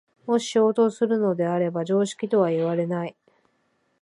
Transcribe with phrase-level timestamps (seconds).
[0.25, 3.15] もし衝突するものであれば常識とはいわれない。